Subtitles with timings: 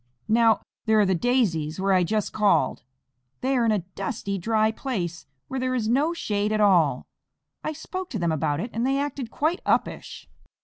[0.27, 2.81] Now, there are the Daisies, where I just called.
[3.41, 7.05] They are in a dusty, dry place, where there is no shade at all.
[7.63, 10.27] I spoke to them about it, and they acted quite uppish."